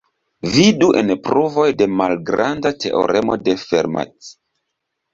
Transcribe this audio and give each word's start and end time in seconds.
Vidu 0.53 0.87
en 1.01 1.11
pruvoj 1.27 1.67
de 1.83 1.89
malgranda 1.99 2.75
teoremo 2.87 3.41
de 3.47 3.59
Fermat. 3.69 4.35